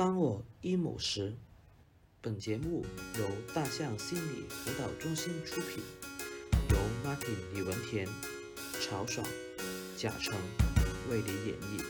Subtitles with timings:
[0.00, 1.30] 当我 emo 时，
[2.22, 2.82] 本节目
[3.18, 5.84] 由大象心理辅导中心出品，
[6.70, 8.08] 由 Martin 李文田、
[8.80, 9.26] 曹爽、
[9.98, 10.34] 贾成
[11.10, 11.84] 为你演绎。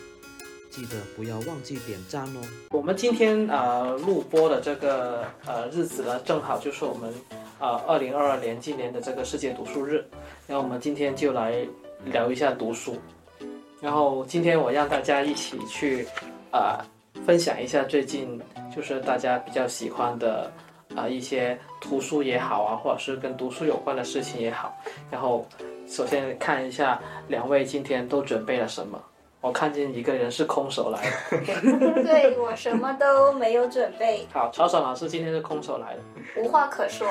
[0.70, 2.40] 记得不要忘记点赞哦。
[2.72, 7.14] 我们今天呃录播的这个呃日子呢，正好就是我们
[7.60, 10.04] 呃二零二二年今年的这个世界读书日。
[10.48, 11.64] 然后我们今天就来
[12.06, 12.98] 聊一下读书。
[13.80, 16.08] 然后今天我让大家一起去
[16.50, 16.84] 啊、
[17.26, 18.40] 分享一下最近
[18.74, 20.50] 就是大家比较喜欢的
[20.96, 24.74] 啊、一些图书也好啊，或者是跟读书有关的事情也好。
[25.08, 25.46] 然后
[25.86, 29.00] 首先看一下两位今天都准备了什么。
[29.40, 36.00] 我看见一个人是空手来的， 对我什么都没有准备，好，曹爽老师今天是空手来的。
[36.42, 37.08] 无话可说。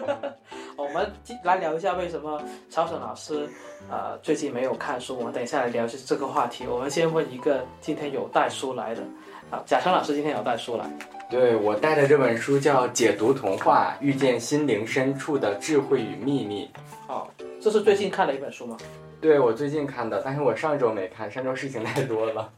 [0.78, 3.46] 我们今来聊一下为什么曹爽老师
[3.90, 5.18] 呃最近没有看书。
[5.18, 6.64] 我们等一下来聊这个话题。
[6.66, 9.02] 我们先问一个今天有带书来的
[9.50, 10.84] 啊，贾成老师今天有带书来。
[11.28, 16.68] 对我带的这本书叫《解读童话，遇见心灵深处的智慧与秘密》。
[17.12, 17.26] 哦，
[17.60, 18.76] 这是最近看的一本书吗？
[19.20, 22.50] 对我最近看的，但是我上周没看，上周事情太多了。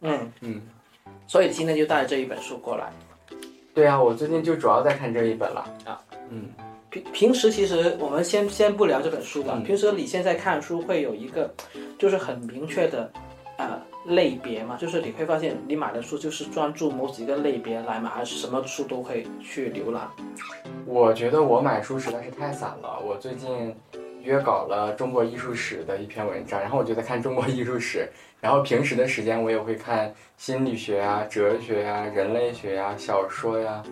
[0.00, 0.62] 嗯， 嗯，
[1.26, 2.92] 所以今天就带着这一本书过来。
[3.74, 5.60] 对啊，我最近就主要在看这一本了。
[5.84, 6.48] 啊，嗯，
[6.90, 9.54] 平平时其实我们先先不聊这本书吧。
[9.56, 11.52] 嗯平时你现在看书会有一个
[11.98, 13.10] 就是很明确的
[13.58, 20.08] 呃类别嘛，就是你会发现你买的书就是专注某几个类别来买，还是什么书都可以去浏览？
[20.86, 23.00] 我觉得我买书实在是太散了。
[23.02, 23.74] 我最近
[24.22, 28.06] 约稿了中国艺术史的一篇文章，然后我就在看中国艺术史，
[28.40, 33.82] 然后平时的时间我也会看心理学啊、哲学呀、人类学呀、小说呀，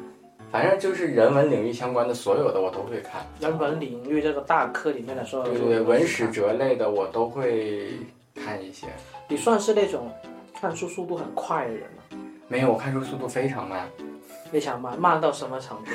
[0.50, 3.26] 反正就是人文领域相关的所有的我都会看。
[3.40, 7.88] 人文领域这个大科里面的所有，对对对，文史哲类的我都会
[8.34, 8.88] 看一些。
[9.32, 10.12] 你算是那种
[10.52, 12.02] 看书速度很快的人吗？
[12.48, 13.88] 没有，我看书速度非常慢，
[14.50, 15.90] 非常慢，慢到什么程度？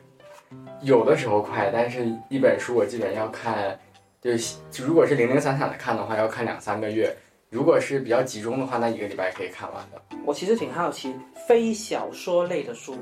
[0.80, 3.78] 有的时候快，但是一本书我基本要看，
[4.22, 7.10] 就是如果是零零散散的看的话，要看两三个月；
[7.50, 10.00] 如果是比较集中的话，那一个礼拜可以看完的。
[10.24, 11.14] 我其实挺好奇，
[11.46, 12.96] 非小说类的书，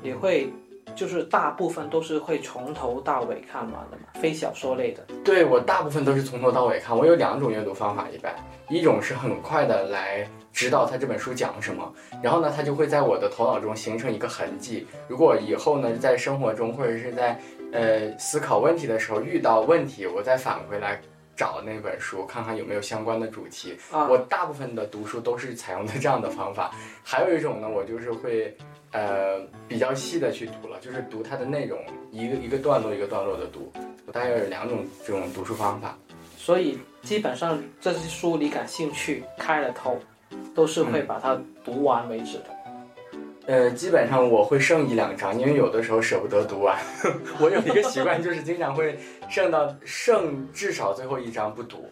[0.00, 0.52] 你会
[0.94, 4.08] 就是大部分都是会从头到尾看完的嘛？
[4.20, 8.34] 非小说类的，对我大部分都是从头到尾看，我有两种阅读方法，一般
[8.68, 11.92] 一种是很快的来知道他这本书讲什么，
[12.22, 14.86] 然后呢，它就会在我的头脑中形成一个痕迹。
[15.06, 17.38] 如果以后呢，在生活中或者是在
[17.72, 20.98] 呃思考问题的时候遇到问题，我再返回来
[21.36, 23.76] 找那本书，看看有没有相关的主题。
[23.92, 26.70] 啊我大部分的读书都是采用的这样的方法，
[27.04, 28.56] 还有一种呢，我就是会
[28.96, 31.78] 呃比较细的去读了，就是读它的内容，
[32.10, 33.70] 一个一个段落一个段落的读。
[34.06, 35.96] 我大概有两种这种读书方法。
[36.38, 39.98] 所以基本上这些书你感兴趣，开了头，
[40.54, 42.44] 都是会把它读完为止的。
[43.46, 46.78] 呃，基本上我会剩一两章，因为有的时候舍不得读完。
[47.38, 48.98] 我有一个习惯，就是经常会
[49.28, 51.88] 剩到剩至少最后一章不读。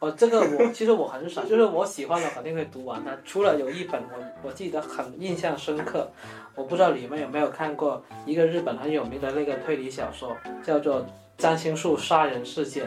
[0.00, 3.16] 哦，这个我其实我很少，就是我喜欢的肯定会读完它。
[3.24, 6.10] 除了有一本我我记得很印象深刻，
[6.54, 11.00] 我不知道你们有没有看过一个日本很有名的那个推理小说，叫做
[11.38, 12.84] 《占星术杀人事件》。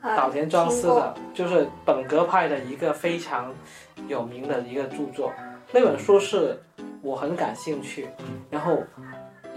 [0.00, 3.52] 啊岛田庄司的，就是本格派的一个非常
[4.06, 5.32] 有名的一个著作。
[5.72, 6.56] 那本书是
[7.02, 8.08] 我很感兴趣，
[8.48, 8.78] 然后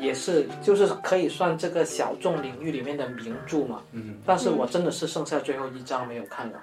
[0.02, 3.82] 也是就是可以算这个小众领域里面的名著嘛。
[3.94, 6.62] 嗯但是我真的是剩下最后一章没有看完。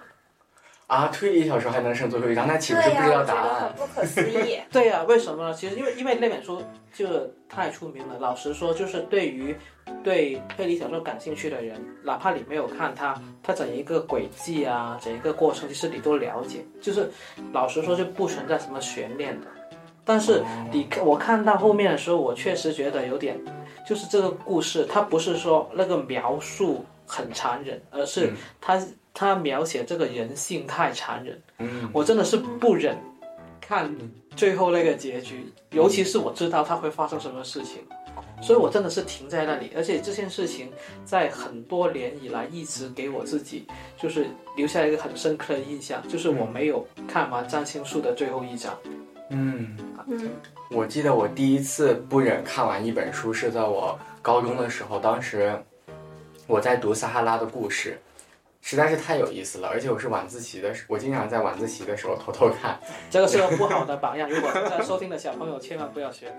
[0.89, 3.73] 啊，推理小说还能剩最后一章，那岂不是、不知道答案很？
[3.77, 4.59] 不可思议。
[4.73, 5.53] 对呀、为什么呢？
[5.53, 6.63] 其实因为因为那本书
[6.95, 8.17] 就是太出名了。
[8.19, 9.55] 老实说，就是对于
[10.03, 16.65] 对推理小说感兴趣的人，哪怕你没有看它，它整一个轨迹啊，整一个过程，其实你都了解。
[16.81, 17.11] 就是
[17.53, 19.47] 老实说，就不存在什么悬念的。
[20.09, 20.43] 但是
[20.73, 23.39] 你看我看到后面的时候，我确实觉得有点，
[23.87, 28.83] 就是这个故事，它不是说那个描述很残忍，而是嗯它
[29.13, 31.39] 它描写这个人性太残忍。
[31.59, 32.97] 嗯我真的是不忍
[33.61, 33.95] 看
[34.35, 37.83] 最后那个结局，尤其是我知道它会发生什么事情，
[38.41, 39.71] 所以我真的是停在那里。
[39.77, 40.73] 而且这件事情
[41.05, 43.67] 在很多年以来一直给我自己
[44.01, 48.75] 就是留下一个很深刻的印象，就是我没有看完《占星术》的最后一章。
[49.31, 49.77] 嗯。
[50.71, 55.59] 我记得我第一次不忍看完一本书是在我高中的时候，当时
[56.47, 57.99] 我在读撒哈拉的故事，
[58.69, 62.79] 实在是太有意思了，而且我是晚自习的时，我经常在晚自习的时候偷偷看。
[63.09, 66.31] 这个是个不好的榜样，如果正在收听的小朋友千万不要学。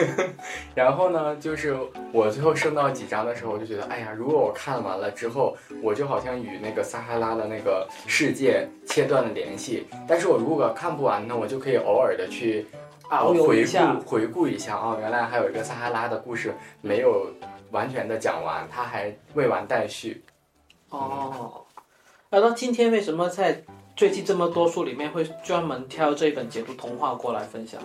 [0.76, 1.74] 然后呢，就是
[2.12, 9.86] 我最后剩到几章的时候，我就觉得，哎呀，如果我看完了之后，我就好像与那个撒哈拉的那个世界切断了联系。
[10.06, 12.66] 但是我如果看不完呢，我就可以偶尔的去
[13.08, 14.00] 啊回顾。
[14.04, 17.32] 回顾一下啊、原来还有一个撒哈拉的故事没有
[17.70, 20.22] 完全的讲完，它还未完待续。
[20.90, 21.64] 哦，
[22.30, 23.62] 那那今天为什么在
[23.96, 27.80] 最近这么多书里面会专门挑这本解读童话过来分享？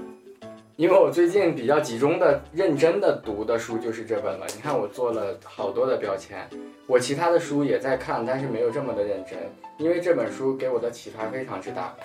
[0.78, 4.48] 因为我最近比较集中的、认真的读的书就是这本了。
[4.56, 6.50] 你看，我做了好多的标签，
[6.88, 9.38] 我其他的书也在看，但是没有这么的认真。
[9.78, 11.96] 因为这本书给我的启发非常之大，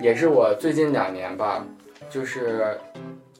[0.00, 1.64] 也是我最近两年吧，
[2.10, 2.76] 就是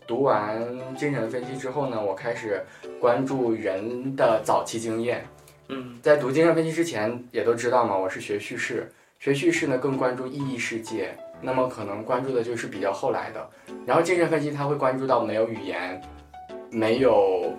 [0.06, 0.64] 读完
[0.96, 2.64] 精神分析之后呢，我开始
[3.00, 5.26] 关注人的早期经验。
[5.68, 13.48] 嗯在读精神分析之前，也都知道嘛，我是学叙事，学叙事呢更关注意义世界，那么可能关注的就是比较后来的。
[13.86, 16.00] 然后精神分析它会关注到没有语言、
[16.70, 17.52] 没有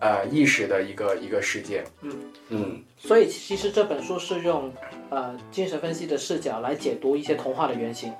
[0.00, 1.84] 呃意识的一个一个世界。
[2.02, 2.12] 嗯
[2.48, 4.72] 嗯，所以其实这本书是用
[5.10, 8.12] 呃精神分析的视角来解读一些童话的原型。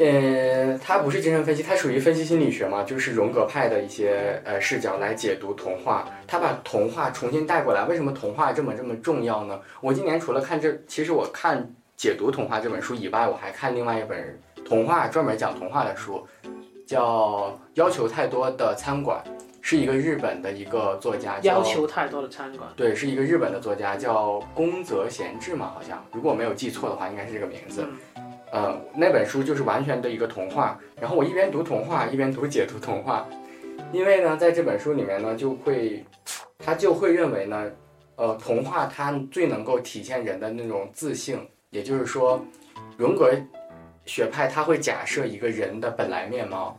[0.00, 6.08] 呃，它不是精神分析，它属于分析心理学嘛，就是荣格派的一些呃视角来解读童话。
[6.26, 9.60] 他把童话重新带过来，为什么童话这么这么重要呢？
[9.82, 16.26] 我今年除了看这，其实我看解读童话这本书以外，我还看另外一本童话专门讲童话的书，
[16.86, 19.22] 叫《要求太多的餐馆》，
[19.60, 22.66] 是一个日本的一个作家，要求太多的餐馆。
[22.74, 27.84] 对，是一个日本的作家，叫宫泽贤治嘛，好像，如果我没有记错的话，应该是这个名字。
[28.52, 33.28] 呃，那本书就是完全的一个童话，然后我一边读童话一边读解读童话，
[33.92, 36.04] 因为呢，在这本书里面呢，就会，
[36.58, 37.70] 他就会认为呢，
[38.16, 41.38] 呃，童话它最能够体现人的那种自信，
[41.70, 42.44] 也就是说，
[42.96, 43.30] 荣格
[44.04, 46.76] 学派他会假设一个人的本来面貌，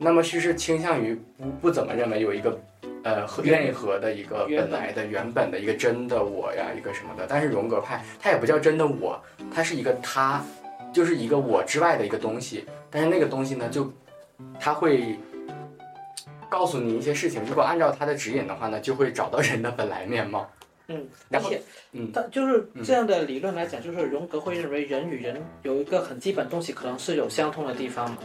[0.00, 2.58] 那么叙事倾向于不不怎么认为有一个。
[3.02, 9.18] 呃，和内核的一个原本本来的原本的一个真的我呀，一个什么的，但是荣格派它也不叫真的我，
[9.50, 10.44] 它是一个他，
[10.92, 13.90] 就是一个我之外的一个东西，但是那个东西呢，就
[14.60, 15.18] 他会
[16.50, 20.46] 告诉你一些事情，如果按照他的指引的话呢，就会找到人的本来面貌。
[20.88, 21.50] 嗯，然后
[21.92, 28.18] 嗯他就是这样的理论来讲，就是荣格会认为人与人有一个很基本东西，可能是有相通的地方嘛。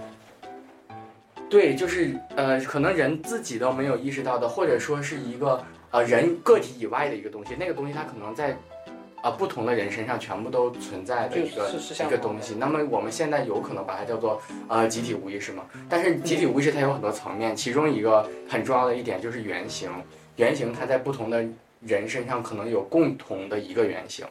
[1.49, 8.57] 对，就是呃，可能人自己都没有意识到的，或者说是一个呃人个体以外的一个东西，那个东西它可能在
[9.21, 11.67] 啊、不同的人身上全部都存在的一个
[12.05, 12.53] 一个东西。
[12.59, 15.63] 那么我们现在有可能把它叫做呃集体无意识嘛？
[15.89, 19.89] 但是集体无意识它有很多层面，其中一个很重要的一点就是原型，
[20.35, 21.43] 原型它在不同的
[21.81, 24.23] 人身上可能有共同的一个原型。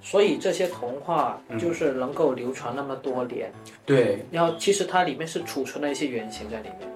[0.00, 1.58] 所以这些童话嗯。
[1.58, 3.50] 就是能够流传那么多年，
[3.84, 6.88] 对，然后其实它里面是储存了一些原型在里面。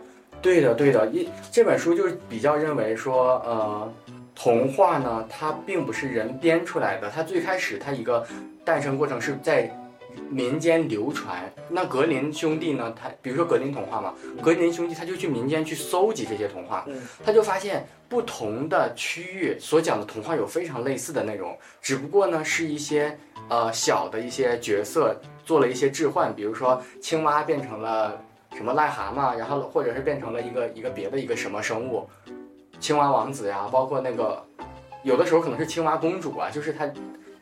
[0.43, 3.93] 对的，对的，一这本书就是比较认为说，呃，
[4.35, 8.27] 童话呢，它并不是人编出来的，它最开始它一个
[8.65, 9.71] 诞生过程是在
[10.31, 11.53] 民间流传。
[11.69, 23.19] 那格林兄弟呢，他比如说格林童话嘛，格林兄弟他就去民间去搜集这些童话，嗯他就发现不同的区域所讲的童话有非常类似的内容，只不过呢是一些
[23.49, 25.15] 呃小的一些角色
[25.45, 28.21] 做了一些置换，比如说青蛙变成了
[28.55, 32.09] 什么癞蛤蟆，然后或者是变成了一个一个别的一个什么生物，
[32.81, 34.43] 青蛙王子呀，包括那个
[35.05, 36.91] 有的时候可能是青蛙公主啊，就是它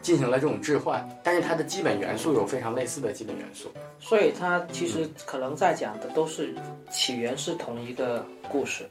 [0.00, 3.70] 进行了这种置换，但是它的基本元素有非常类似的基本元素。
[3.98, 6.54] 所以它其实可能在讲的都是
[6.90, 8.84] 起源是同一个故事。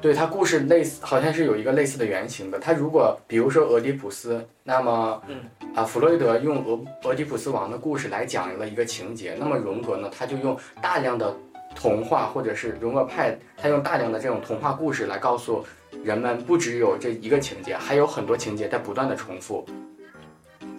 [0.00, 2.58] 对它故事类似，好像是有一个类似的原型的。
[2.58, 5.42] 它如果比如说俄狄浦斯，那么，嗯，
[5.74, 11.36] 啊，弗洛伊德用俄俄狄浦斯王的故事来讲了一个情节，那么荣格呢，他就用大量的
[11.74, 15.62] 童话或者是荣格派，他用大量的这种童话故事来告诉
[16.02, 19.64] 人们，不只有这一个情节，还有很多情节在不断的重复。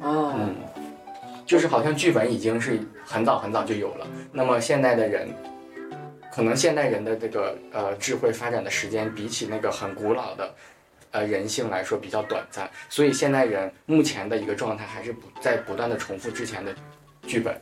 [0.03, 0.55] 哦，嗯，
[1.45, 4.05] 就是好像剧本已经是很早很早就有了。
[4.31, 5.29] 那么现代的人，
[6.31, 10.53] 可能现代人的这个呃智慧发展的时间，比起那个很古老的
[11.12, 16.75] 呃人性来说比较短暂，所以现代人目前的一个状态还是不在不断的重复之前的
[17.25, 17.60] 剧本。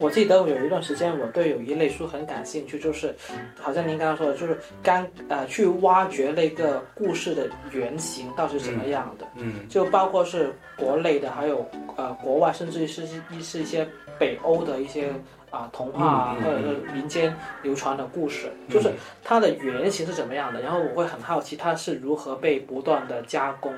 [0.00, 3.14] 我记得有一段时间，我对有一类书很感兴趣，就是
[3.60, 9.68] 好像您刚刚说的，就是刚呃去挖掘那个故事的原型到底是怎么样的，嗯。
[9.68, 13.86] 就包括是国内的，还有呃国外，甚至是一是一些
[14.18, 15.12] 北欧的一些
[15.50, 18.90] 啊、童话啊，或者是民间流传的故事，就是
[19.22, 23.70] 它的原型是怎么样的，然后我会很好奇它是如何被不断的加工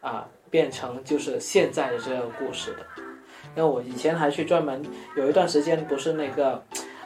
[0.00, 2.78] 啊、变成就是现在的这个故事的。
[3.56, 4.82] 因为我以前还去专门
[5.16, 6.62] 有一段时间，不是那个，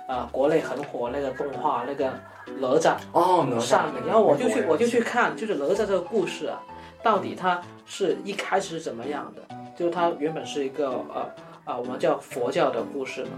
[0.08, 2.12] 呃，国内很火那个动画那个
[2.58, 6.62] 哪吒哦，哪吒然后我就去我就去去看，就是哪吒这个故事啊，
[7.02, 9.42] 到底它是一开始是怎么样的？
[9.76, 11.30] 就是它原本是一个呃
[11.64, 13.30] 呃，我们叫佛教的故事嘛，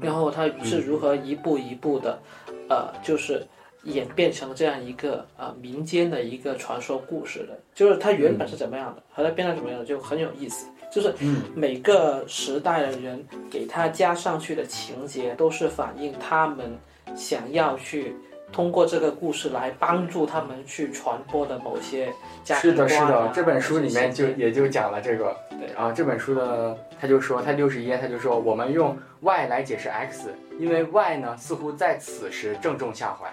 [0.00, 2.18] 然后它是如何一步一步的，
[2.68, 3.44] 呃，就是
[3.82, 10.68] 演变成这样一个呃民间的一个传说故事的，就是它原本是怎么样的，和它变成什么样的，就很有意思。
[10.90, 11.14] 就是
[11.54, 16.78] 每个时代的人给他加上去的情节，都是反映他们
[17.14, 18.14] 想要去
[18.52, 25.36] 通过这个故事来帮助他们去传播的某些价值观是的，是的，这本书里面就也就讲了这个。
[25.58, 33.28] 对然后这本书的他就说，他六十页他就说，我们用 y 来解释 x，因为 y 呢似乎在此时正中下怀，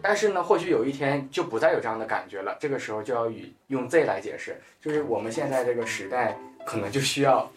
[0.00, 6.34] 但是呢，或许有一天就不再有这样的感觉了，这个时候就要与用 z 来解释，就是我们现在这个时代
[6.66, 7.50] 可能就需要。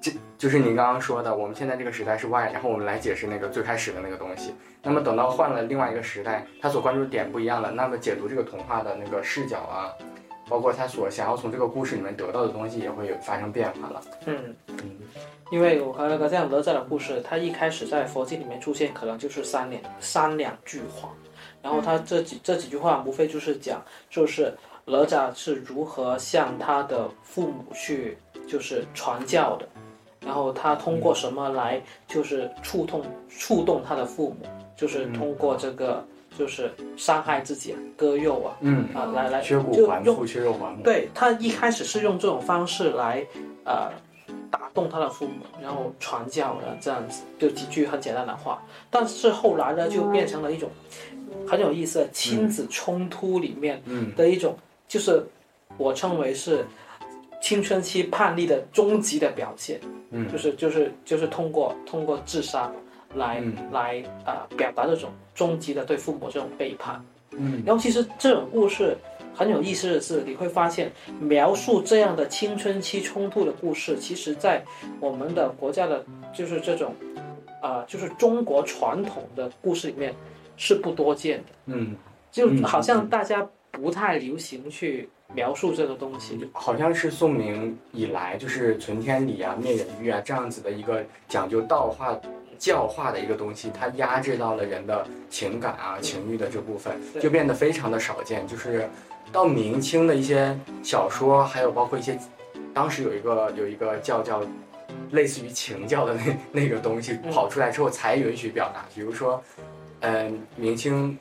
[0.00, 4.54] 这就是你刚刚说的，我们现在这个时代是 Y，然后我们来解释那个最开始的那个东西。
[4.82, 9.90] 那么等到换了另外一个时代，他所关注的点不一样了，那么解读这个童话的那个视角啊，
[10.48, 14.00] 包括他所想要从这个故事里面得到的东西，也会发生变化了。
[14.26, 14.98] 嗯，嗯
[15.50, 21.10] 因为我和那个这样哪吒的故事，它一开始在佛经里面出现，可能就是三两三两句话，
[21.60, 24.54] 然后他这几这几句话无非就是讲，就是
[24.88, 28.16] 哪吒是如何向他的父母去
[28.48, 29.68] 就是传教的，
[30.24, 36.04] 然后他通过什么来就是触动触动他的父母，就是通过这个
[36.38, 40.82] 就是伤害自己啊，割肉啊嗯，啊来来削骨就用还父，削肉还母。
[40.82, 43.24] 对他一开始是用这种方式来
[43.64, 43.90] 呃
[44.50, 48.62] 打动他的父母，然后传教的这样子，就几句很简单的话。
[48.88, 50.70] 但是后来呢，就变成了一种
[51.46, 54.56] 很有意思的亲子冲突里面嗯的一种，
[54.88, 55.22] 就是
[55.76, 56.66] 我称为是
[57.40, 59.78] 青春期叛逆的终极的表现，
[60.10, 60.26] 嗯。
[60.32, 62.72] 就是就是就是通过通过自杀
[63.14, 63.54] 来、嗯。
[63.70, 67.04] 来啊、呃表达这种终极的对父母这种背叛。
[67.32, 67.62] 嗯。
[67.64, 68.96] 然后其实这种故事
[69.34, 70.90] 很有意思的是，你会发现
[71.20, 74.64] 描述这样的青春期冲突的故事，其实在
[74.98, 76.04] 我们的国家的，
[76.34, 76.92] 就是这种，
[77.62, 80.12] 啊、就是中国传统的故事里面
[80.56, 81.94] 是不多见的，嗯，
[82.32, 82.64] 就嗯。
[82.64, 86.48] 好像大家不太流行去描述这个东西。
[86.52, 92.18] 好像是宋明以来，就是存天理啊、灭人欲啊这样子的一个讲究道化。
[92.58, 98.44] 教化的一个东西，它压制到了人的情感啊、情欲的这部分，就变得非常的少见。
[98.48, 98.90] 就是
[99.30, 102.18] 到明清的一些小说，还有包括一些，
[102.74, 104.42] 当时有一个有一个叫叫
[105.12, 108.84] 类似于情教的那那个东西嗯跑出来之后，才允许表达。
[108.92, 109.40] 比如说，
[110.00, 111.16] 嗯、明清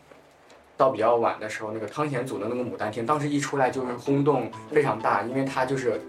[0.77, 5.99] 到比较晚的时候，那个汤显祖的那个《牡丹亭》，当时一出来就是轰动非常大，因为它就是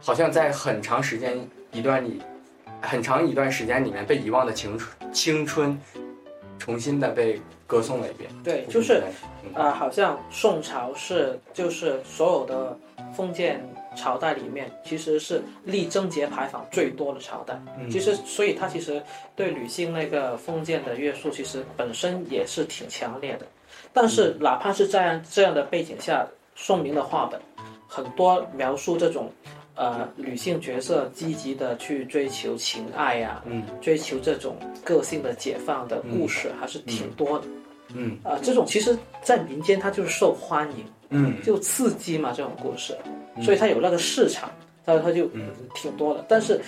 [0.00, 1.36] 好像在很长时间
[1.72, 2.22] 一段里，
[2.80, 5.78] 很长一段时间里面被遗忘的青春青春，
[6.58, 8.30] 重新的被歌颂了一遍。
[8.44, 9.02] 对，就是
[9.44, 12.78] 嗯啊、好像宋朝是就是所有的
[13.12, 13.60] 封建
[13.96, 17.60] 朝代里面，其实是立贞节牌坊最多的朝代。
[17.76, 19.02] 嗯其实，所以它其实
[19.34, 23.46] 对女性那个封建的约束，其实本身也是挺强烈的。
[23.92, 27.40] 但是，哪怕是在这样的背景下，宋明的话本
[27.86, 29.30] 很多描述这种
[29.74, 33.62] 呃女性角色积极的去追求情爱呀、嗯。
[33.80, 37.44] 追求这种个性的解放的故事，还是挺多的。
[37.94, 38.18] 嗯。
[38.22, 41.42] 啊、这种其实，在民间它就是受欢迎，嗯。
[41.42, 42.96] 就刺激嘛，这种故事，
[43.42, 44.50] 所以它有那个市场，
[44.86, 45.50] 它它就嗯。
[45.74, 46.24] 挺多的。
[46.26, 46.60] 但是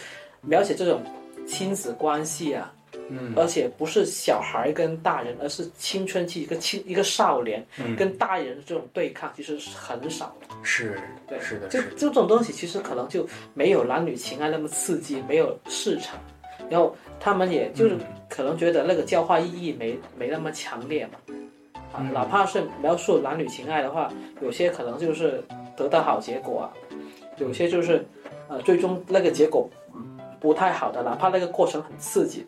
[0.42, 1.02] 描写这种
[1.46, 2.70] 亲子关系啊，
[3.08, 3.32] 嗯。
[3.36, 10.54] 而且不是小孩跟大人，而是青春期一个青一个少年嗯，跟大人的这种对抗，其实是很少的。
[10.62, 16.18] 是对，是的，的，就就这种东西，其实可能就没有男女情爱那么刺激，没有市场，
[16.70, 17.96] 然后他们也就是
[18.28, 21.12] 可能觉得那个教化意义没没那么强烈嘛。
[22.12, 25.40] 哪怕是描述男女情爱的话，有些可能就是
[25.76, 26.66] 得到好结果啊，
[27.36, 28.04] 有些就是
[28.48, 29.70] 呃最终那个结果
[30.40, 32.44] 不太好的，哪怕那个过程很刺激，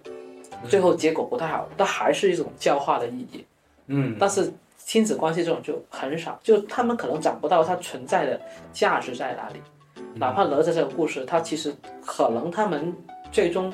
[0.68, 3.44] 最后结果不太好，但还是一种教化的意义。
[3.88, 8.40] 嗯但是亲子关系这种就很少，就他们可能找不到它存在的
[8.72, 9.60] 价值在哪里。
[10.14, 12.94] 哪怕哪吒这个故事，它其实可能他们
[13.30, 13.72] 最终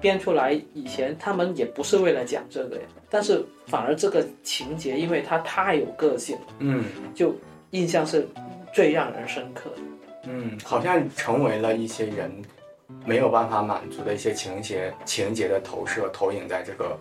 [0.00, 6.84] 编出来以前，他们也不是为了讲这个呀，但是反而这个情节，因为它太有个性，嗯
[7.14, 7.34] 就
[7.70, 8.26] 印象是
[8.72, 9.76] 最让人深刻的。
[10.24, 12.30] 嗯，好像成为了一些人
[13.04, 16.96] 没有办法满足的一些情节情节的投射投影在这个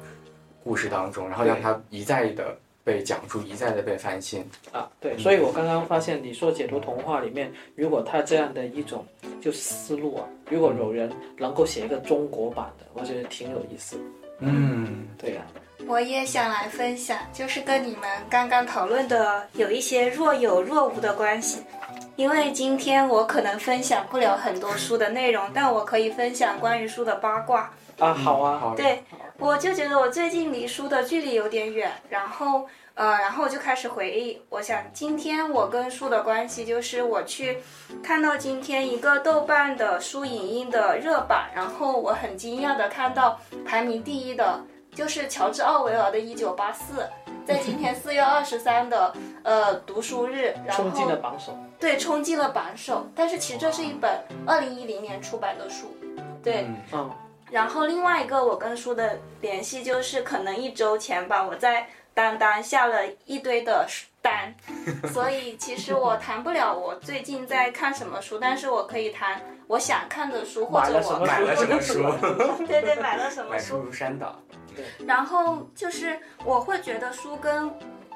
[0.64, 4.44] 故事当中，然后让它一再的被讲述，一再的被翻新。
[4.72, 9.06] 啊，对，所以我刚刚发现你说解读童话里面，如果他这样的一种
[9.42, 14.04] 就思路啊，如果有人能够写一个中国版的，我觉得挺有意思的。
[14.42, 15.42] 嗯对呀、
[15.86, 21.60] 我也想来分享，就是跟你们刚刚讨论的有一些若有若无的关系。
[22.20, 27.72] 因为今天我可能分享不了很多书的内容，但我可以分享关于书的八卦。
[27.98, 29.06] 啊，好啊，好，对，
[29.38, 37.60] 我就觉得我最近离书的距离有点远，然后呃，然后我就开始回忆，我想今天我跟书的关系就是我去
[38.04, 44.62] 看到今天一个豆瓣的书影音的热榜，然后我很惊讶的看到排名第一的
[44.94, 47.02] 就是乔治奥维尔的《一九八四》，
[47.46, 51.58] 在今天四月二十三的呃读书日，然后冲进了榜首。
[51.80, 55.96] 对冲进了榜首，但是其实这是一本二零一零年出版的书，
[56.44, 56.66] 对。
[56.68, 57.12] 嗯嗯，
[57.50, 63.88] 然后另外一个我跟书的联系就是可能一周前吧，我在当当下了一堆的
[64.22, 64.54] 单，
[65.14, 72.04] 所以其实我谈不了我最近在看什么书，但是我可以谈我想看的书或者买了什么我买了什么书？
[72.68, 74.36] 对对买了什么买书书，如山倒。
[74.76, 77.72] 对然后就是我会觉得书跟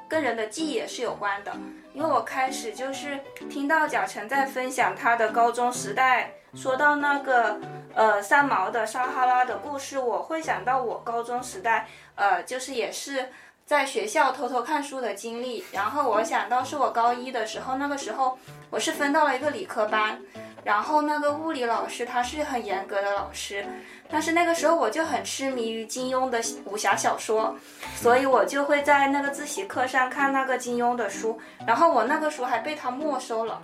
[0.08, 1.52] 跟人的记忆也是有关的，
[1.92, 3.18] 因为我开始就是
[3.50, 7.58] 听到贾晨在分享他的高中时代，说到那个
[7.94, 13.30] 呃三毛的撒哈拉的故事，我会想到我高中时代，呃，就是也是
[13.66, 15.64] 在学校偷偷看书的经历。
[15.72, 18.38] 然后我想到是我高一的时候，那个时候
[18.70, 20.20] 我是分到了一个理科班，
[20.62, 23.66] 然后那个物理老师他是很严格的老师，
[24.10, 27.54] 但是那个时候我就很痴迷于金庸的武侠小说，
[27.96, 33.62] 所以我就会在那个自习课上看那个金庸的书，然后我那个书还被他没收了，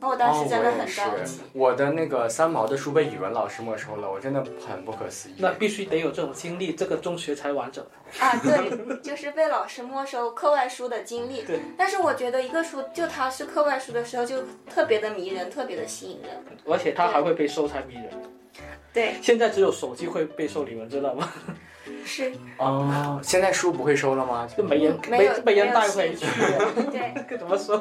[0.00, 1.40] 我当时真的很着哦我也急。
[1.52, 5.34] 我的那个三毛的书被语文老师没收了，我真的很不可思议。
[5.38, 7.84] 那必须得有这种经历，这个中学才完整。
[8.20, 11.42] 啊，对，就是被老师没收课外书的经历。
[11.42, 14.36] 对，但是我觉得一个书就它是课外书的时候，就
[14.70, 16.44] 特别的迷人，特别的吸引人。
[16.66, 18.10] 而且它还会被收才迷人。
[18.92, 21.28] 对，现在只有手机会被收，你们知道吗？
[22.04, 24.48] 是哦，现在书不会收了吗？
[24.56, 26.24] 就没人没有没人带回去，
[26.90, 27.12] 对。
[27.38, 27.80] 怎么收？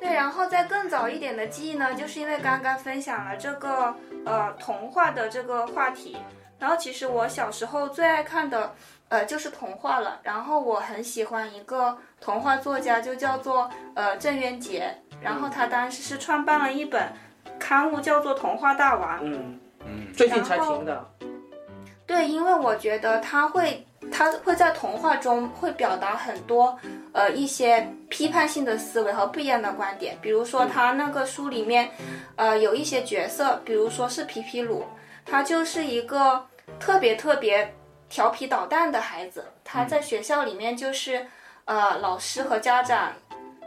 [0.00, 6.16] 对，然后在更早一点的记忆呢，就是因为刚刚分享了这个呃童话的这个话题，
[6.58, 8.74] 然后其实我小时候最爱看的
[9.08, 17.12] 呃就是童话了，然后我很喜欢一个童话作家，就叫做呃郑渊洁，然后他当时是创办了一本
[17.58, 21.10] 刊物叫做《童话大王》，嗯，嗯，最近才停的。
[22.06, 26.78] 对，因为我觉得他会，他会在童话中会表达很多，
[27.12, 30.16] 呃，一些批判性的思维和不一样的观点。
[30.22, 31.90] 比如说他那个书里面，
[32.36, 34.84] 呃，有一些角色，比如说是皮皮鲁，
[35.26, 36.46] 他就是一个
[36.78, 37.74] 特别特别
[38.08, 39.44] 调皮捣蛋的孩子。
[39.64, 41.26] 他在学校里面就是，
[41.64, 43.12] 呃，老师和家长。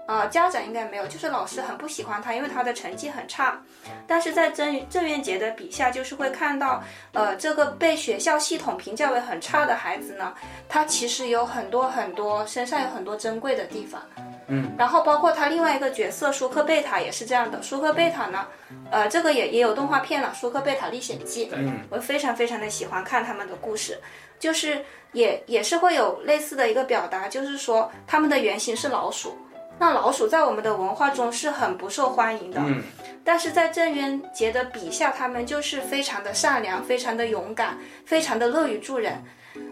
[0.07, 3.61] 呃，家长应该没有，就是老师很不喜欢他，因为他的成绩很差。
[4.05, 6.83] 但是在郑郑渊洁的笔下，就是会看到，
[7.13, 10.33] 呃，这个被学校系统评价为很差的孩子呢，
[10.67, 14.01] 他其实有很多很多身上有很多珍贵的地方。
[14.47, 17.61] 嗯，然后包括他另外一个角色舒克贝塔也是这样的。
[17.61, 18.45] 舒克贝塔呢，
[18.91, 21.45] 呃，这个也也有动画片了，《舒克贝塔历险记》。
[21.53, 23.97] 嗯，我非常非常的喜欢看他们的故事，
[24.39, 24.83] 就是
[25.13, 29.37] 也也是会有类似的一个表达，就是说他们的原型是老鼠。
[29.81, 32.83] 那老鼠在我们的文化中是很不受欢迎的，嗯
[33.23, 39.19] 但是在郑渊洁的笔下，他们就是非常的善良，非常的勇敢，非常的乐于助人。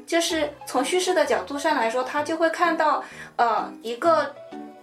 [0.08, 3.04] 就是从叙事的角度上来说，他就会看到，
[3.36, 4.34] 呃，一个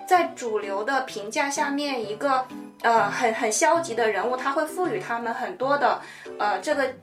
[0.07, 2.47] 在主流的评价下面，一个
[2.83, 6.01] 呃很很消极的人物，他会赋予他们很多的
[6.39, 6.95] 呃这个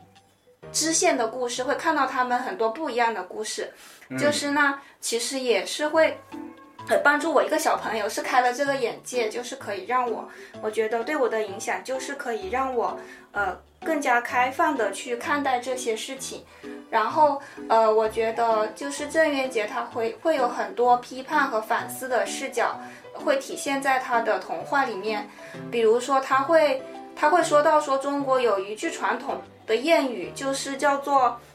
[0.72, 3.70] 支线的故事，会看到他们很多不一样的故事。
[4.18, 6.18] 就是呢，其实也是会。
[6.90, 10.28] 呃，帮助我一个小朋友是开了这个眼界，就是可以让我，
[10.62, 12.98] 我觉得对我的影响就是可以让我，
[13.32, 16.44] 呃，更加开放的去看待这些事情。
[16.90, 22.80] 然后，呃，我觉得就是郑渊洁他会会有很多批判和反思的视角，
[23.14, 25.28] 会体现在他的童话里面。
[25.72, 26.84] 比如说，他会
[27.16, 31.40] 他会说到说中国有一句传统的谚语，就是叫做“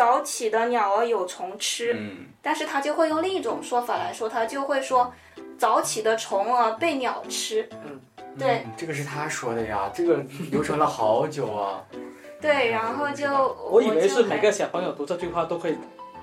[0.00, 1.92] 早起的鸟儿有虫吃”。
[2.00, 5.12] 嗯但是他就会用另一种说法来说，他就会说，
[5.58, 7.68] 早起的虫儿被鸟吃。
[7.84, 8.00] 嗯，
[8.38, 11.84] 对嗯这个是他说的呀，这个流传了好久啊。
[12.40, 13.26] 对，然后就
[13.70, 15.76] 我以为是每个小朋友读这句话都会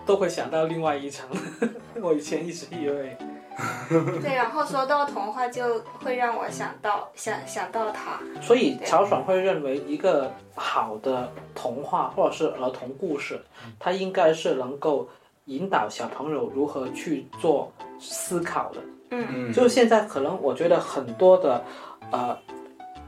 [0.07, 1.29] 都会想到另外一层，
[2.01, 3.15] 我以前一直以为。
[4.21, 8.19] 对，然后说到童话，就会让我想到想想到他。
[8.41, 13.41] 所以曹爽会认为一个好的童话或者是儿童故事，
[13.79, 15.07] 它应该是能够
[15.45, 18.81] 引导小朋友如何去做思考的。
[19.11, 21.63] 嗯，就是现在可能我觉得很多的
[22.11, 22.37] 呃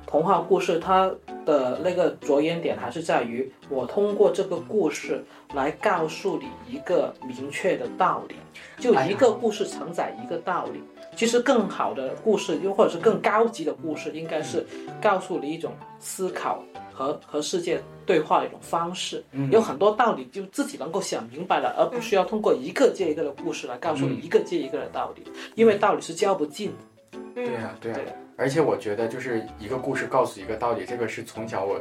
[0.10, 1.08] 童话故事，它
[1.46, 8.34] 的那个着眼点还是在于我通过这个故事来告诉你一个明确的道理，
[8.80, 10.82] 就一个故事承载一个道理。
[11.16, 14.66] 其实更好的故事，又或者是更高级的故事，应该是
[15.00, 19.24] 告诉你一种思考和和世界对话的一种方式。
[19.32, 26.74] 嗯有很多道理就自己能够想明白了，而不需要通过一个接一个的故事来告诉你嗯一个接一个的道理，因为道理是教不尽的。
[27.14, 27.98] 嗯对呀、对呀、
[28.38, 31.80] 而且我觉得就是一个故事告诉一个道理，这个是从小我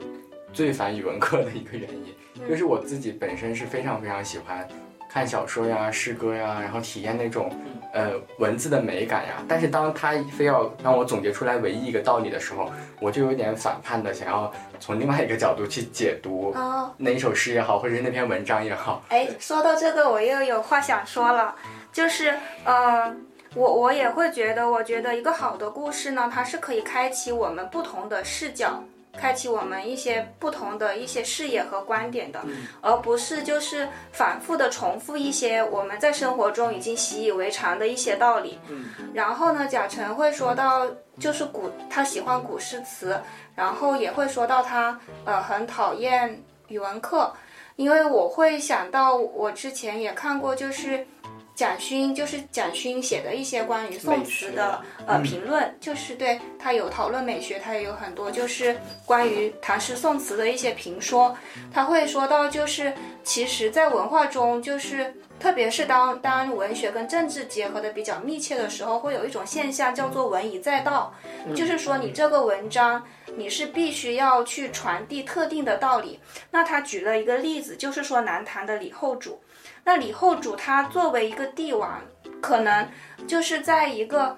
[0.53, 4.67] 最烦语文课的一个原因，嗯就是我自己本身是非常非常喜欢
[5.11, 7.51] 看小说呀、诗歌呀，然后体验那种
[7.93, 9.43] 呃文字的美感呀。
[9.49, 19.03] 但是当他非要让我总结出来唯一一个道理的时候，我就有点反叛的想要从另外一个角度去解读哦，那一首诗也好，或者是那篇文章也好。
[19.09, 21.55] 哎，说到这个，我又有话想说了，
[21.93, 23.15] 就是呃，
[23.55, 28.83] 我我也会觉得，我觉得一个好的故事呢，它是可以开启我们不同的视角。
[29.17, 32.41] 开启我们一些不同的一些视野和观点的，
[32.81, 38.61] 而不是就是反复的重复一些我们在生活中已经习以为常的一些道理。
[39.13, 40.87] 然后呢，贾晨会说到，
[41.19, 43.21] 就是古他喜欢古诗词，
[43.57, 47.35] 然后也会说到他呃很讨厌语文课，
[47.75, 51.05] 因为我会想到我之前也看过，就是
[51.59, 61.37] 蒋勋，就是蒋勋写的一些关于宋词的呃评论，就是对他有讨论美学，他也有很多就是关于唐诗宋词的一些评说，
[61.75, 62.95] 他会说到就是
[63.25, 65.13] 其实在文化中就是。
[65.41, 71.15] 特别是当当文学跟政治结合的比较密切的时候，会有一种现象叫做文以载道，
[71.55, 73.05] 就是说你这个文章
[73.37, 76.19] 你是必须要去传递特定的道理。
[76.51, 79.39] 那他举了一个例子，就是说南唐的李后主。
[79.89, 81.99] 那李后主他作为一个帝王，
[82.43, 82.87] 可能
[83.27, 84.37] 就是在一个，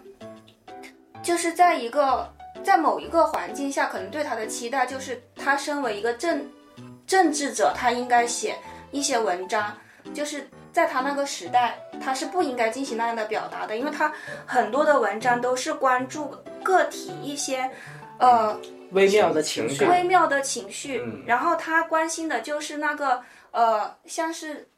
[1.25, 2.33] 就是在一个
[2.63, 6.49] 在某一个环境下，可能对他的期待就是他身为一个政
[7.05, 8.57] 政治者，他应该写
[8.93, 9.77] 一些文章，
[10.15, 14.13] 就是在他那个时代，他是不应该进行那样的表达的，因为他
[14.47, 16.33] 很多的文章都是关注
[16.63, 17.69] 个体一些，
[18.21, 18.57] 呃，
[18.93, 21.25] 微妙的情绪，微妙的情绪，嗯。
[21.27, 24.69] 然后他关心的就是那个呃，像是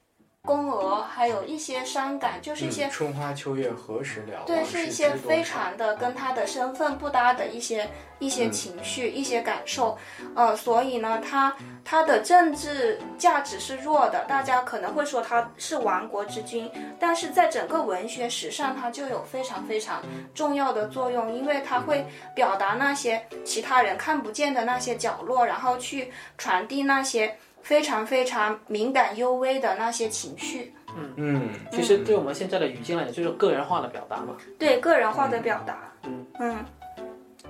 [0.45, 4.43] 宫娥，还有一些伤感，就是一些、嗯春花秋月何时了？
[4.45, 9.97] 对，是一些非常的跟他的身份不搭的一些一些嗯情绪、一些感受，
[10.35, 20.03] 呃，所以呢，他他的政治价值是弱的，大家可能会说他是亡国之君，但是在整个文学史上，它就有非常非常
[20.35, 34.37] 重要的作用，因为它会表达那些其他人看不见的那些角落，然后去传递那些非常非常敏感幽微的那些情绪，嗯嗯，其实对我们现在的语境来讲，就是个人化的表达嘛。
[34.59, 36.57] 对个人化的表达，嗯嗯。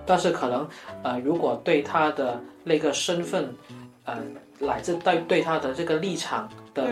[0.04, 0.68] 但是可能，
[1.02, 3.54] 呃，如果对他的那个身份，
[4.04, 4.18] 呃，
[4.58, 6.88] 乃至对对他的这个立场的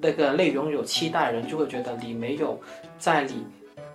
[0.00, 2.60] 那个内容有期待，人就会觉得你没有
[2.98, 3.46] 在你，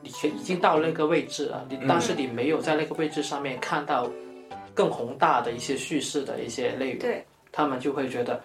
[0.02, 4.10] 你已经到那个位置了，你但是你没有在那个位置上面看到
[4.74, 8.42] 更宏大的一些叙事的一些内容，对，他们就会觉得，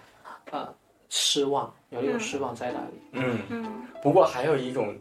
[0.51, 0.73] 呃，
[1.09, 3.01] 失望，有一种失望在那里。
[3.13, 4.95] 嗯，嗯不过还有一种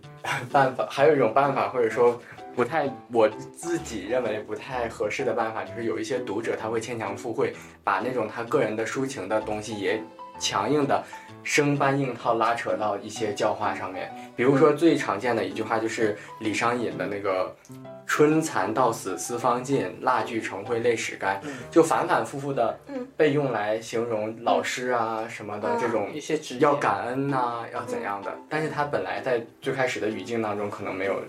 [0.51, 2.21] 办法，还有一种办法，或者说
[2.55, 7.53] 不太我自己认为不太合适的办法，就是有一些读者他会牵强附会，
[7.85, 10.03] 把那种他个人的抒情的东西也
[10.41, 11.05] 强硬的
[11.45, 14.13] 生搬硬套拉扯到一些教化上面。
[14.35, 17.55] 比如说最常见的一句话就是李商隐的那个
[18.07, 28.33] “春蚕到死丝方尽，蜡炬成灰泪始干”，就反反复复的嗯被用来形容老师啊什么的这种一些要感恩呐、要怎样的？
[28.49, 31.21] 但是他本来在最开始的语境当中可能没有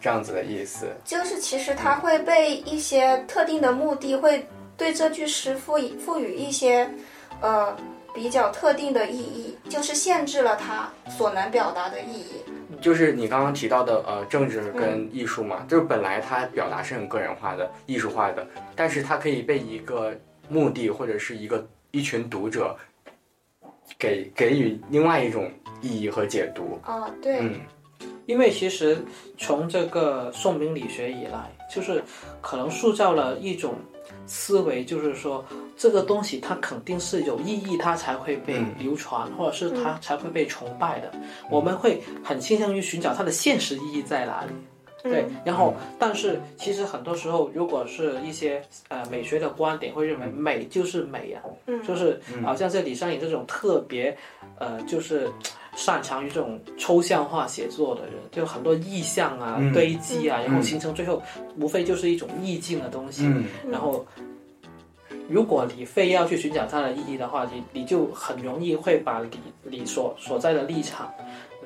[0.00, 0.86] 这样子的意思。
[1.04, 6.88] 就是其实他会被一些特定的目的，会对这句诗赋予赋予一些
[7.40, 7.76] 呃
[8.14, 12.42] 比较特定的意义，就是限制了它所能表达的意义。
[12.80, 20.14] 就是你刚刚提到的呃政治跟艺术嘛，就是本来它表达是很个人化的、艺术化的，但是它可以被一个
[20.48, 22.74] 目的或者是一个一群读者
[23.98, 25.50] 给给予另外一种
[25.82, 26.80] 意义和解读。
[26.82, 27.60] 啊，对，嗯
[28.26, 29.04] 因为其实
[29.36, 32.02] 从这个宋明理学以来，就是
[32.40, 33.74] 可能塑造了一种
[34.30, 35.44] 思维，就是说
[35.76, 38.74] 这个东西它肯定是有意义，它才会被嗯。
[38.78, 41.10] 流传，或者是它才会被崇拜的。
[41.50, 44.52] 我们会很倾向于寻找它的现实意义在哪里。
[45.02, 51.82] 对，然后但是其实很多时候，如果是一些呃美学的观点，会认为美就是美啊，嗯。
[51.82, 54.16] 就是好像这李商隐这种特别
[54.58, 55.28] 呃，就是
[55.76, 61.22] 擅长于这种抽象化写作的人，就很多意象啊、嗯堆积啊，然后嗯形成最后
[61.58, 63.24] 无非就是一种意境的东西。
[63.26, 64.04] 嗯然后，
[65.28, 69.30] 如果你非要去寻找它的意义的话，你你就很容易会把你
[69.62, 71.12] 你所所在的立场、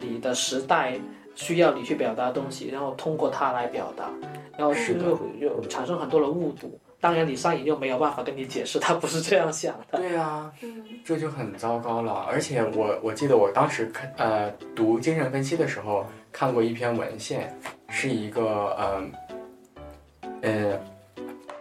[0.00, 0.94] 你的时代
[1.34, 4.10] 需要你去表达的东西，然后通过它来表达，
[4.58, 6.78] 然后就有产生很多的误读。
[7.04, 9.98] 当然李商隐又没有办法跟你解释，他不是这样想的。
[9.98, 12.26] 对呀、嗯这就很糟糕了。
[12.30, 17.54] 而且我我记得我当时看呃读精神分析的时候看过一篇文献，
[17.90, 19.12] 是一个嗯
[20.40, 20.80] 呃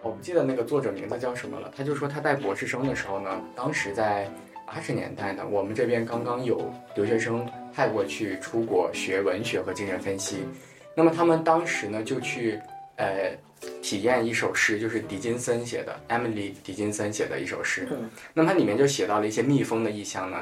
[0.02, 1.70] 我不记得那个作者名字叫什么了。
[1.76, 4.32] 他就说他带博士生的时候呢，当时在
[4.66, 10.48] 八十年代呢，我们这边刚刚有留学生派过去出国学文学和精神分析，
[10.96, 12.58] 那么他们当时呢就去
[12.96, 13.36] 呃
[13.82, 17.88] 体验一首诗，就是狄金森写的，Emily 狄金森写的一首诗。
[17.92, 18.10] 嗯。
[18.34, 20.38] 那么它里面就写到了一些蜜蜂的意象呢，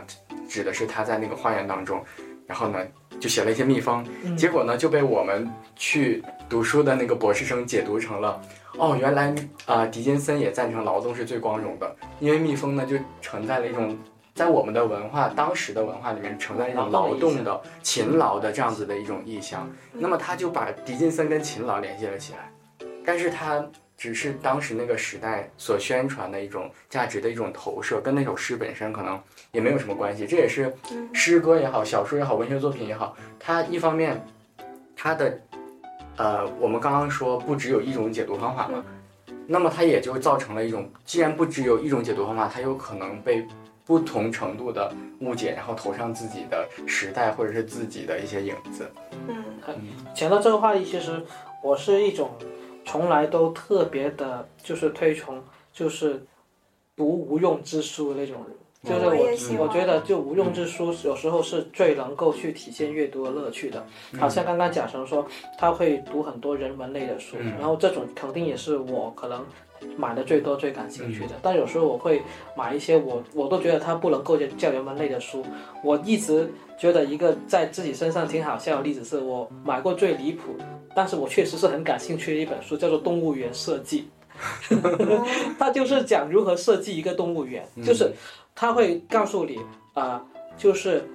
[0.47, 2.03] 指的是他在那个花园当中，
[2.45, 2.79] 然后呢
[3.19, 4.35] 就写了一些蜜蜂，嗯。
[4.37, 8.41] 结果呢就被我们去读书的那个博士生解读成了，
[8.77, 9.33] 哦，原来
[9.65, 13.97] 啊、狄金森也赞成劳动是最光荣的，因为蜜蜂呢就承载了一种。
[14.33, 22.49] 在我们的文化，当时的文化里面承载一种劳动的、勤劳的这样子的一种意象，那么他就把狄金森跟勤劳联系了起来，
[23.05, 23.65] 但是它
[23.97, 30.25] 只是当时那个时代所宣传的一种价值的一种投射，跟那首诗本身可能也没有什么关系。
[30.25, 30.73] 这也是
[31.13, 34.25] 诗歌也好，小说也好，文学作品也好，它一方面
[34.95, 35.39] 它的
[36.17, 38.83] 呃，我们刚刚说不只有一种解读方法嘛，
[39.47, 43.45] 那么它也就造成了一种，既然不只有一种解读方法，它有可能被
[43.85, 48.89] 不同程度的误解，然后投上自己的时代或者是自己的一些影子。
[49.27, 49.75] 嗯
[50.13, 51.23] 讲到这个话题，其实
[51.63, 52.31] 我是一种
[52.85, 55.41] 从来都特别的，就是推崇，
[55.71, 56.23] 就是
[56.95, 58.55] 读无用之书的那种人。
[58.83, 63.85] 就是我我，觉得就无用之书有时候是最能够去体现阅读的乐趣的。
[64.19, 65.23] 好像刚刚贾成说
[65.55, 69.45] 他会读很多人文类的书，嗯然后这种肯定也是我可能
[69.97, 71.35] 买的最多、最感兴趣的。
[71.41, 72.21] 但有时候我会
[72.55, 75.43] 买一些我我都觉得它不能够叫人文类的书。
[75.83, 80.55] 我一直觉得一个在自己身上挺好笑的例子是我买过最离谱，
[80.95, 84.07] 但是我确实是很感兴趣的一本书，叫做《动物园设计
[85.59, 88.11] 》。它就是讲如何设计一个动物园， 就是
[88.55, 89.59] 它会告诉你
[89.93, 90.23] 啊、
[90.57, 91.05] 就是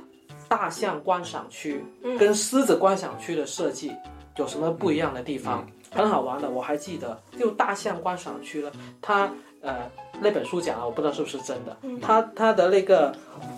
[0.48, 1.82] 大象观赏区
[2.18, 3.90] 跟狮子观赏区的设计
[4.36, 6.50] 有什么不一样的地方，很好玩的。
[6.50, 9.30] 我还记得，就大象观赏区呢，它
[9.62, 13.14] 呃那本书讲了，我不知道是不是真的，它它的那个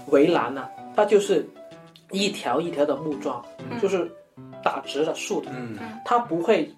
[0.09, 1.47] 围栏呢、它就是
[2.11, 3.45] 一条一条的木桩，
[3.81, 4.11] 就是
[4.63, 6.73] 打直的竖的，嗯它不会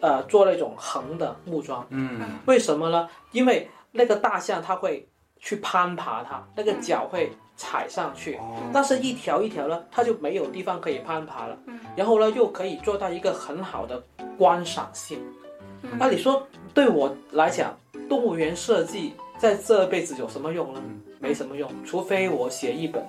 [0.00, 1.86] 呃做那种横的木桩。
[1.90, 3.08] 嗯为什么呢？
[3.32, 5.06] 因为那个大象它会
[5.38, 8.40] 去攀爬它，那个脚会踩上去，
[8.72, 11.58] 但是一条一条呢，它就没有地方可以攀爬了。
[11.94, 14.02] 然后呢，又可以做到一个很好的
[14.38, 15.18] 观赏性。
[15.98, 17.76] 那你说对我来讲，
[18.08, 20.80] 动物园设计在这辈子有什么用呢？
[21.18, 23.06] 没什么用，除非我写一本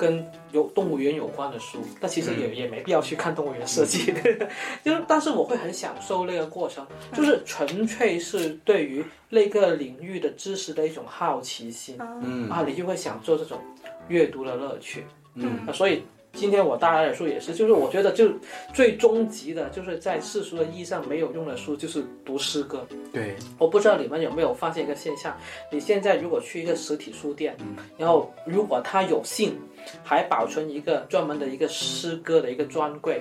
[0.00, 4.10] 跟有动物园有关的书，但其实也、也没必要去看动物园设计，
[4.82, 12.48] 就是但是我会很享受那个过程，就是纯粹是对于那个领域的知识的一种好奇心、嗯。
[12.48, 13.60] 啊，你就会享受这种
[14.08, 15.04] 阅读的乐趣。
[15.34, 15.58] 嗯。
[15.66, 18.30] 啊，所以今天我带来的书也是，就是我觉得就
[18.72, 22.86] 最终极的，就是在世俗的意义上没有用的书，就是读诗歌。
[23.12, 25.36] 对，我不知道你们有没有发现一个现象，
[25.70, 27.56] 你现在如果去一个实体书店，
[27.98, 29.58] 然后如果他有幸
[30.02, 33.20] 还保存一个专门的一个诗歌的一个专柜，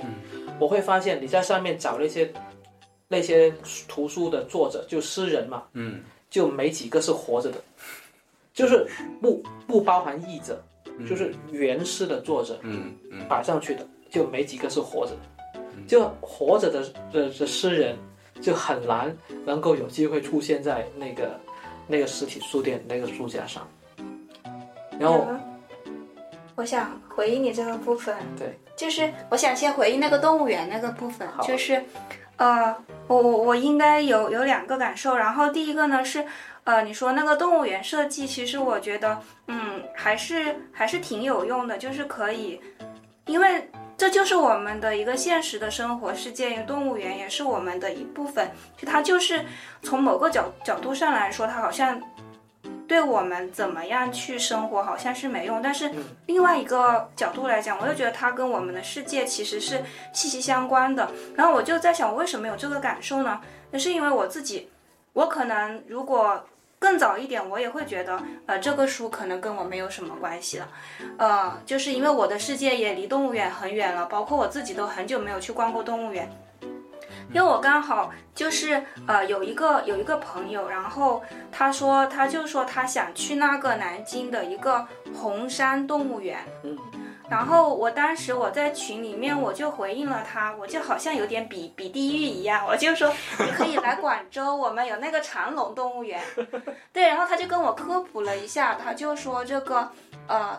[0.59, 2.31] 我会发现你在上面找那些
[3.07, 3.53] 那些
[3.87, 6.01] 图书的作者，就诗人嘛，嗯。
[6.29, 7.57] 就没几个是活着的，
[8.53, 8.85] 就是
[9.19, 10.61] 不不包含译者，
[11.07, 13.27] 就是原诗的作者，嗯嗯。
[13.27, 16.81] 摆上去的，就没几个是活着的，就活着的
[17.11, 17.95] 的的诗人
[18.41, 21.39] 就很难能够有机会出现在那个
[21.87, 23.67] 那个实体书店那个书架上。
[24.99, 25.39] 然后，嗯
[26.55, 31.81] 我想回应你这个部分，对，就是我想先回应那个动物园那个部分，就是，
[32.35, 32.75] 呃，
[33.07, 36.25] 我我我应该有有两个感受，然后第一个呢是，
[36.63, 42.61] 呃，你说那个动物园设计，其实我觉得，嗯，还是还是挺有用的，就是可以，
[43.25, 49.45] 因为这就是我们的一个现实的生活世界，因为动物园也是我们的一部分，就它就是
[49.81, 52.01] 从某个角角度上来说，它好像
[52.87, 55.91] 对我们怎么样去生活好像是没用，但是
[56.27, 61.11] 另外一个角度来讲，我又觉得它跟我们的世界其实是息息相关的。
[61.35, 63.41] 然后我就在想，我为什么有这个感受呢？
[63.71, 64.69] 那是因为我自己，
[65.19, 66.41] 我可能如果
[66.79, 70.69] 更早一点，我也会觉得，呃，这个书可能跟我没有什么关系了，
[71.17, 76.31] 呃，就是因为我的世界也离动物园很远了，包括我自己都很久没有去逛过动物园。
[77.33, 86.77] 因为我刚好就是呃有一个有一个朋友，然后他说他就说他想去那个南京的一个红山动物园，嗯，
[87.29, 96.19] 然后我当时我在群里面我就回应了他，我就好像有点比比地狱一样，我就说你可以来广州，我们有那个长隆动物园。
[96.91, 99.89] 对，然后他就跟我科普了一下，他就说这个
[100.27, 100.57] 呃，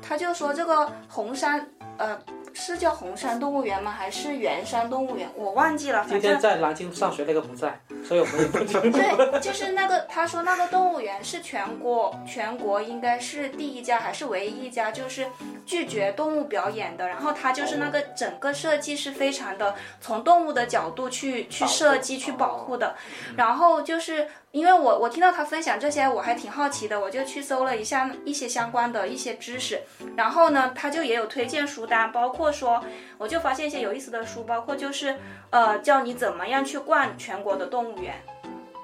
[0.00, 2.18] 他就说这个红山呃。
[2.58, 3.90] 是叫红山动物园吗？
[3.90, 5.30] 还是圆山动物园？
[5.36, 6.06] 我忘记了。
[6.08, 8.98] 今天在南京上学那个不在，所以我们也不清楚。
[8.98, 15.26] 对，就是那个，他说那个动物园是全国全国应该是第一家还是唯一一家，就是
[15.66, 17.06] 拒绝动物表演的。
[17.06, 22.96] 然后他就是那个整个设计是非常的从动物的角度去去设计去保护的。
[23.36, 29.82] 然后就是因为我我听到他分享这些，我还挺好奇的，我就去搜了一下一些相关的一些知识。
[30.16, 32.50] 然后呢，他就也有推荐书单，包括。
[32.50, 32.82] 说，
[33.18, 35.14] 我就发现一些有意思的书，包括就是，
[35.50, 38.14] 呃，教你怎么样去逛全国的动物园，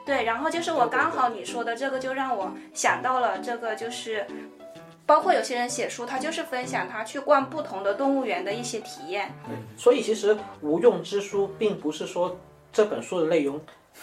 [0.05, 4.27] 对，然后就是我刚好你说的这个，就让我想到了这个，就是，
[5.07, 9.33] 包括有些人写书，他就是分享他去逛不同的动物园的一些体验。
[9.47, 12.37] 对，所以其实无用之书，并不是说
[12.71, 13.59] 这本书的内容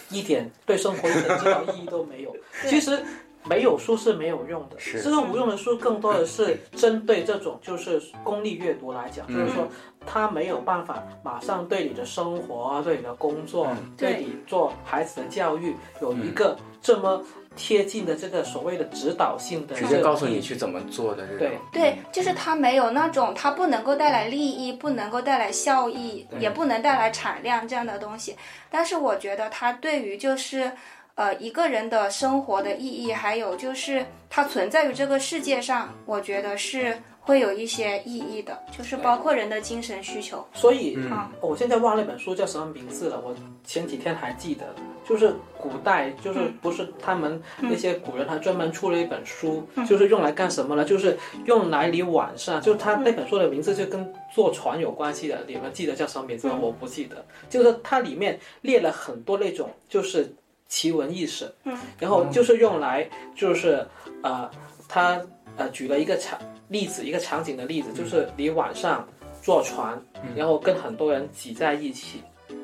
[0.10, 2.36] 一点对生活一点指导意义都没有，
[2.68, 3.00] 其实。
[3.46, 9.66] 没有书是没有用的，这个无用的书更多的是针对这种就是功利阅读来讲，就是说
[10.06, 17.24] 它没有办法马上对你的生活、对你的工作、对你做孩子的教育有一个这么
[17.56, 21.58] 贴近的这个所谓的指导性的，直接告诉你去怎么做的这种。
[21.72, 28.36] 对对，就是他没有那种，他不能够带来利益，不能够带来效益，也不能带来产量这样的东西。
[28.70, 30.72] 但是我觉得他对于就是。
[31.16, 36.98] 呃，一个人的生活的意义，还有就是他存在于这个世界上，我觉得是
[37.30, 40.44] 会有一些意义的，就是包括人的精神需求。
[40.52, 44.66] 所以啊，我现在忘了那本书叫什么名字了，我前几天还记得，
[45.08, 50.84] 就是古代，就是不是他们那些古人还专门出了一本书，就是用来干什么呢？
[50.84, 51.16] 就是
[51.46, 56.58] 用来你晚上，就他那本书的名字就跟坐船有关系的，你们记得叫什么名字吗？
[56.60, 60.36] 我不记得，就是它里面列了很多那种就是。
[60.72, 63.84] 奇闻异事，嗯，然后就是用来，就是
[64.22, 64.48] 呃，
[64.88, 65.20] 他
[65.60, 69.08] 呃举了一个场例子，一个场景的例子，就是你晚上
[69.44, 70.02] 坐船，
[70.36, 72.22] 然后跟很多人挤在一起，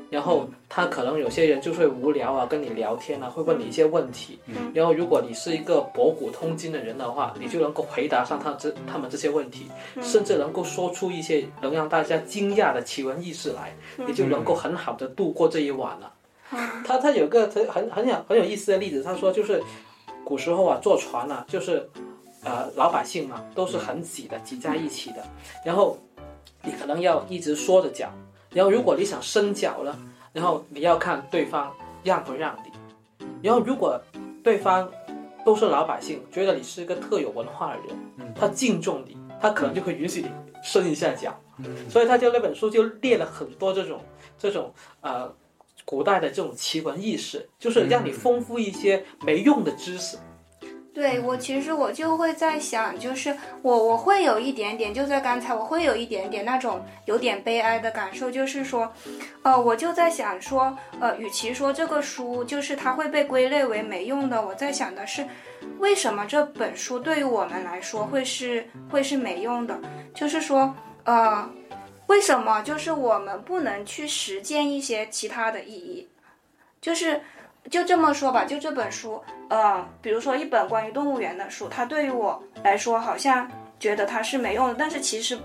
[0.10, 9.66] 然后他可能有些人就会无聊啊，跟你聊天啊，会问你一些问题，嗯，然后如果你是一个博古通今的人的话，你就能够回答上他这他们这些问题，
[10.02, 13.76] 甚至能够说出一些能让大家惊讶的奇闻异事来，
[14.08, 16.14] 你就能够很好的度过这一晚了。
[16.86, 19.62] 他他有个很很很有很有意思的例子，他说就是
[20.24, 21.90] 古时候啊坐船啊，就是
[22.46, 25.18] 呃老百姓嘛都是很挤的，挤在一起的。
[25.66, 25.98] 然后
[26.64, 28.10] 你可能要一直缩着脚，
[28.52, 30.00] 然后如果你想伸脚了，
[30.32, 33.28] 然后你要看对方让不让你。
[33.42, 34.02] 然后如果
[34.42, 34.90] 对方
[35.44, 40.30] 都是老百姓，觉得你是一个特有文化的人，他敬重你，他可能就会允许你
[40.64, 41.38] 伸一下脚。
[41.90, 44.00] 所以他就那本书就列了很多这种
[44.40, 45.34] 这种呃。
[45.88, 50.18] 古代的这种奇闻异事，就是让你丰富一些没用的知识。
[50.96, 58.92] 对我，其实我就会在想，就是我我会有一点点，就在刚才我会有一点点那种有点悲哀的感受，就是说，
[59.44, 65.28] 呃，我就在想说，呃，与其说这个书就是它会被归类为没用的，我在想的是，
[65.80, 69.78] 为什么这本书对于我们来说会是会是没用的？
[70.14, 71.50] 就是说，呃。
[72.08, 76.08] 为什么就是我们不能去实践一些其他的意义？
[76.80, 77.20] 就是
[77.70, 83.50] 就这么说吧，就这本书，呃，比如说一本关于动物园的书，它对于我来说好像
[83.80, 84.76] 觉得它是没用的。
[84.78, 85.38] 但是其实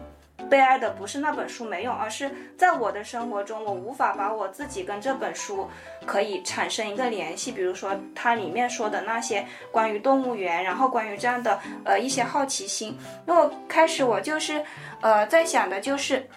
[0.48, 5.68] 悲哀的不是那本书没用，而是在我的生活中，我无法把我自己跟这本书
[6.04, 7.52] 可以产生一个联系。
[7.52, 12.98] 比如说它里面说的那些关于动物园，然后关于这样的呃一些好奇心。
[13.24, 14.62] 那我开始我就是
[15.00, 16.28] 呃在想的就是。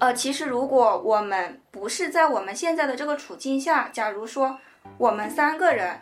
[0.00, 4.58] 呃，其实如果我们不是在我们现在的这个处境下，假如说
[4.98, 6.00] 我们三个人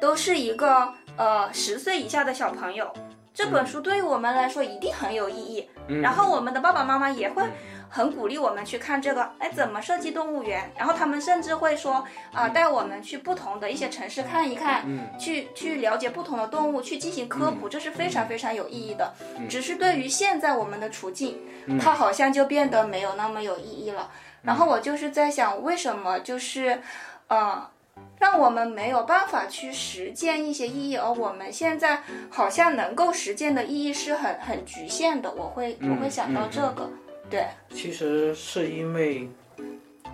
[0.00, 2.92] 都是一个呃十岁以下的小朋友，
[3.32, 5.68] 这本书对于我们来说一定很有意义。
[6.02, 7.42] 然后我们的爸爸妈妈也会。
[7.86, 10.68] 很鼓励我们去看这个，哎，怎么设计动物园？
[10.76, 14.84] 然后他们甚至会说，啊，带我们去不同的一些城市看一看，
[15.16, 19.14] 去去了解不同的动物，去进行科普，这是非常非常有意义的。
[19.48, 21.38] 只是对于现在我们的处境，
[21.80, 24.10] 它好像就变得没有那么有意义了。
[24.42, 26.82] 然后我就是在想，为什么就是，
[27.28, 27.70] 呃，
[28.18, 35.30] 让我们没有办法去实践一些意义，而我们现在好像能够实践的意义是很很局限的。
[35.32, 36.90] 我会我会想到这个。
[37.30, 39.28] 对，其实是因为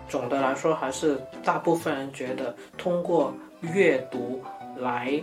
[0.07, 4.41] 总的来说，还是大部分人觉得通过阅读
[4.77, 5.21] 来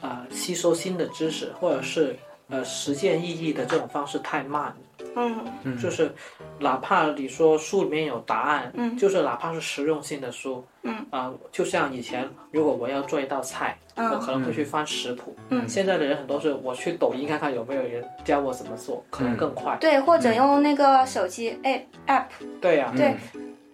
[0.00, 2.16] 呃吸收新的知识，或者是
[2.48, 4.74] 呃实践意义的这种方式太慢。
[4.76, 4.84] 嗯
[5.16, 5.76] 嗯。
[5.78, 6.12] 就是
[6.58, 8.96] 哪怕你说书里面有答案，嗯。
[8.96, 11.04] 就是哪怕是实用性的书，嗯。
[11.10, 15.68] 啊、就像以前如果我要做一道菜，我嗯可能会去翻食谱，嗯。
[15.68, 19.76] 现在的人很多是我去抖音看看有没有人教我怎么做，可能更快。
[19.80, 22.24] 对，或者用那个手机 app app，
[22.60, 23.14] 对呀、对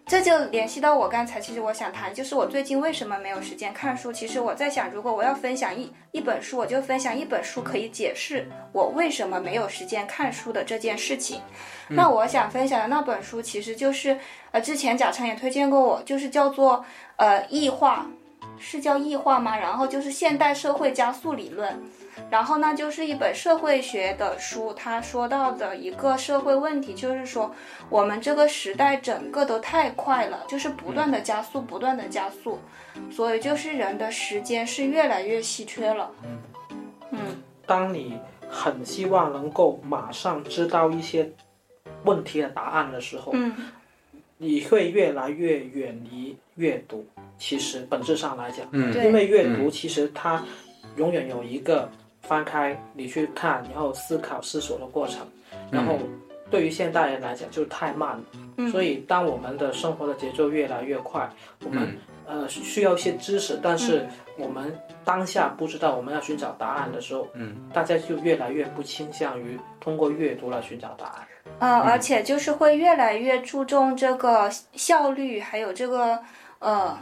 [0.09, 4.13] 这就联系到我刚才，其实我想谈，就是我最近为什么没有时间看书。
[4.13, 11.41] 其实我在想，如果我要分享一一本书，我就分享一本书可以解释我为什么没有时间看书的这件事情。
[11.89, 14.17] 那我想分享的那本书，其实就是
[14.53, 16.85] 呃，之前贾昌也推荐过我，就是叫做
[17.17, 18.07] 呃异化，
[18.61, 19.59] 是叫异化吗？
[19.59, 21.83] 然后就是现代社会加速理论。
[22.31, 27.55] 然后呢，就是一本社会学的书，他说到的一个社会问题，就是说
[27.89, 32.59] 我们这个时代整个都太快了，就是不断的加速，不断的加速，
[33.11, 36.11] 所以就是人的时间是越来越稀缺了。
[37.11, 37.19] 嗯。
[37.67, 41.31] 当你很希望能够马上知道一些
[42.05, 43.55] 问题的答案的时候，嗯。
[44.39, 47.07] 你会越来越远离阅读。
[47.39, 48.93] 其实本质上来讲，嗯。
[49.05, 50.45] 因为阅读其实它
[50.97, 51.91] 永远有一个
[52.27, 55.27] 翻开你去看，然后思考思索的过程。
[55.71, 55.99] 然后
[56.51, 58.25] 对于现代人来讲，就是太慢了。
[58.59, 61.29] 嗯所以当我们的生活的节奏越来越快，
[61.65, 61.97] 我们、
[62.27, 64.07] 呃需要一些知识，但是
[64.39, 64.75] 我们
[65.05, 71.27] 当下不知道我们要寻找答案的时候，嗯，大家就越来越不倾向于通过阅读来寻找答案。
[71.59, 76.19] 呃，而且就是会越来越注重这个效率，还有这个
[76.59, 76.99] 呃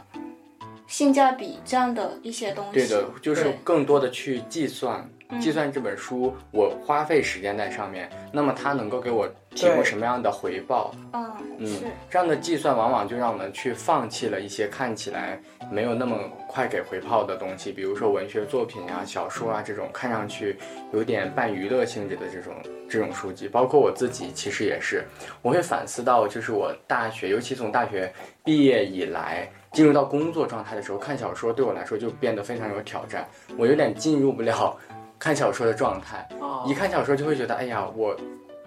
[0.87, 2.73] 性价比这样的一些东西。
[2.73, 5.07] 对的，就是更多的去计算，
[5.39, 10.93] 计算这本书我花费时间在上面，那么它能够给我提供什么样的回报？
[11.13, 15.39] 嗯嗯是，这样的计算往往就让我们去放弃了一些看起来
[15.71, 16.17] 没有那么
[16.47, 20.57] 快给回报的东西，比如说文学作品啊、小说啊这种看上去
[20.93, 22.53] 有点半娱乐性质的这种
[22.89, 23.47] 这种书籍。
[23.47, 25.03] 包括我自己其实也是，
[25.41, 28.13] 我会反思到，就是我大学，尤其从大学
[28.43, 29.49] 毕业以来。
[29.75, 34.75] 进入到工作状态的时候，看小说对我来说就变得非常有挑战，我有点进入不了
[35.19, 36.25] 看小说的状态。
[36.39, 38.15] 哦一看小说就会觉得，哎呀，我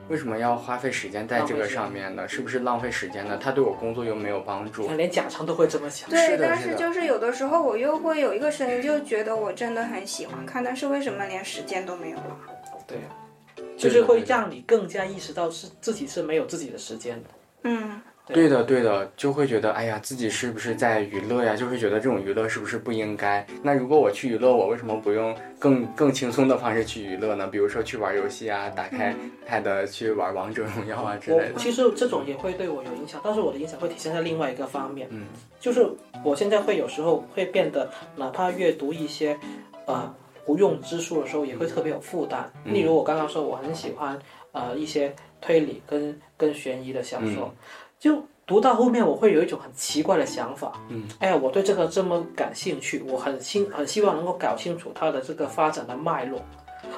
[0.09, 2.29] 为什么要花费时间在这个上面呢？
[2.29, 3.39] 是不是浪费时间呢？
[3.43, 4.87] 它对我工作又没有帮助。
[4.93, 6.09] 连贾成都会这么想。
[6.11, 12.37] 对，但是就是有的时候我又会有一个声音，就觉得我真的很喜欢看，但是为什么连时间都没有了？
[12.87, 12.99] 对，
[13.79, 17.29] 就是会让你更加意识到是自己是没有自己的时间的。
[17.65, 18.01] 嗯
[18.33, 21.57] 对的，对的，就会觉得，哎呀，自己是不是在娱乐呀？
[21.57, 23.47] 就会觉得这种娱乐是不是不应该？
[23.63, 27.47] 那如果我去娱乐，我为什么不用更更轻松的方式去娱乐呢？
[27.47, 29.15] 比如说去玩游戏啊，打开
[29.49, 31.55] Pad 去玩王者荣耀啊之类的。
[31.57, 35.25] 其实这种也会对我有影响，但是我的影响会体现在另外一个方面，嗯，
[35.59, 35.87] 就是
[36.23, 39.39] 我现在会有时候会变得，哪怕阅读一些
[39.87, 40.15] 呃
[40.47, 42.51] 无用之书的时候，也会特别有负担。
[42.65, 44.19] 嗯例如我刚刚说我很喜欢
[44.53, 47.57] 呃一些推理跟跟悬疑的小说，嗯
[47.99, 56.41] 就读到后面我会有一种很奇怪的想法，嗯，哎呀，我对这个这么感兴趣，我很希很希望能够搞清楚它的这个发展的脉络。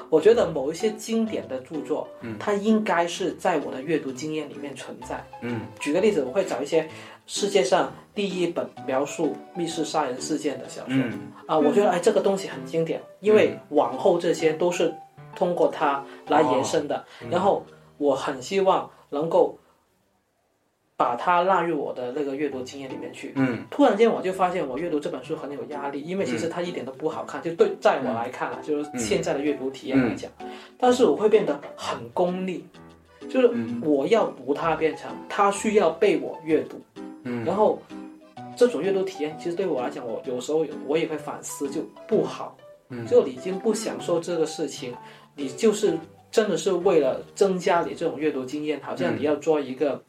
[0.09, 5.21] 我觉得某一些经典的著作，嗯它应该是在我的阅读经验里面存在。
[5.41, 6.87] 嗯举个例子，我会找一些
[7.25, 14.93] 世界上第一本描述密室杀人事件的小说，嗯啊，我觉得哎这个东西很经典，因为往后这些都是
[15.35, 17.03] 通过它来延伸的。
[17.29, 17.65] 然后
[17.97, 19.57] 我很希望能够
[21.01, 23.33] 把它纳入我的那个阅读经验里面去。
[23.35, 23.65] 嗯。
[23.71, 30.31] 突然间我就发现我阅读这本书很有压力，因为其实它一点都不好看，就对在我来看啊，就是现在的阅读体验来讲，
[30.77, 32.63] 但是我会变得很功利，
[33.27, 33.49] 就是
[33.81, 36.79] 我要读它变成它需要被我阅读，
[37.23, 37.43] 嗯。
[37.43, 37.81] 然后
[38.55, 42.55] 这种阅读体验其实对我来讲，我有时候我也会反思，就不好，
[42.89, 43.07] 嗯。
[43.07, 44.93] 就你已经不享受这个事情，
[45.35, 45.97] 你就是
[46.29, 49.99] 真的是为了增加你这种阅读经验，好像你要做一个。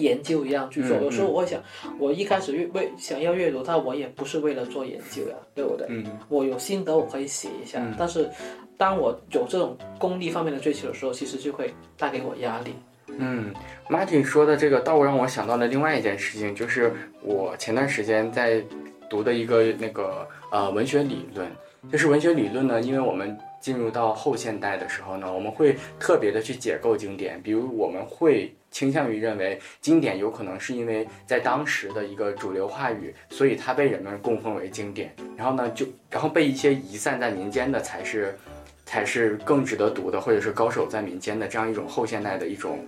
[0.00, 1.62] 研究一样去做，嗯有时候我会想，
[1.98, 5.86] 我一开始阅为想要阅读它，我也不是为了做研究呀，对不对？
[5.88, 6.04] 嗯。
[6.28, 8.28] 我有心得我可以写一下，但是
[8.76, 12.74] 当我有这种功利方面的追求的时候，其实就会带给我压力。
[13.06, 13.54] 嗯
[13.88, 16.92] ，Martin 说的这个倒让我想到了另外一件事情，就是
[17.22, 18.60] 我前段时间在
[19.08, 21.48] 读的一个那个呃文学理论，
[21.92, 38.36] 就是文学理论呢，因为我们进入到后现代的时候呢，我们会特别的去解构经典，比如我们会倾向于认为经典有可能是因为在当时的一个主流话语，所以它被人们供奉为经典，然后呢就然后被一些遗散在民间的才是
[38.84, 42.84] 才是更值得读的，或者是高手在民间的这样一种后现代的一种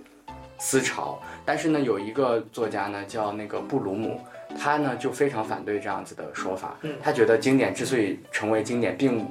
[0.57, 1.21] 思潮。
[1.45, 4.19] 但是呢，有一个作家呢叫那个布鲁姆，
[4.59, 6.77] 他呢就非常反对这样子的说法。
[6.81, 9.25] 嗯他觉得经典之所以成为经典，并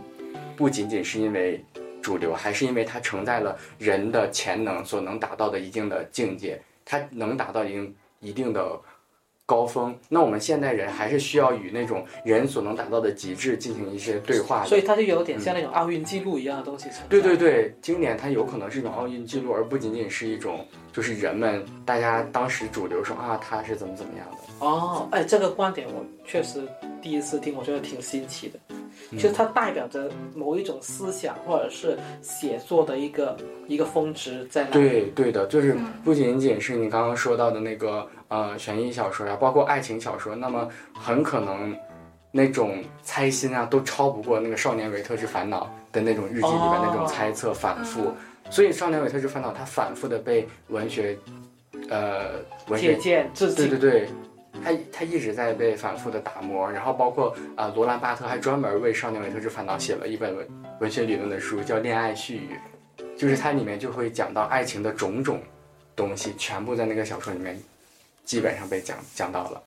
[0.56, 1.62] 不仅仅是因为
[2.06, 8.80] 主流，还是因为它承载了人的潜能所能达到的一定的境界，它能达到一定一定的
[9.46, 9.96] 高峰。
[10.08, 14.66] 那我们现代人还是需要与那种人所能达到的极致进行一些对话的。
[14.66, 16.90] 所以它就有点像那种奥运记录一样的东西。
[17.08, 24.66] 对对对，经典它有可能是一种奥运记录，而不仅仅是一种就是人们大家当时主流说啊它是怎么怎么样的。
[24.66, 26.60] 哦，哎，这个观点我确实
[27.00, 28.58] 第一次听，我觉得挺新奇的。
[29.12, 33.36] 就是它代表着某一种思想或者是写作的一个
[33.68, 34.88] 一个峰值在那里。
[34.88, 41.76] 对对的，就是不仅仅是你刚刚说到的那个呃悬疑小说呀，包括爱情小说，那么很可能
[42.32, 48.12] 那种猜心啊，都超不过那个《少年维特之烦恼》的那种日记里面那种猜测反复。
[48.50, 51.18] 所以《少年维特之烦恼》它反复的被文学，
[51.90, 52.34] 呃，
[52.68, 53.68] 文借学鉴致敬。
[53.68, 54.08] 对对对，
[54.62, 60.48] 他他一直在被反复的打磨，然后包括呃、罗兰巴特还专门为《少年维特之烦恼》写了一本文
[60.80, 62.50] 文学理论的书，叫《恋爱絮语》，
[63.18, 65.40] 就是它里面就会讲到爱情的种种
[65.96, 67.58] 东西，全部在那个小说里面
[68.26, 69.62] 基本上被讲讲到了。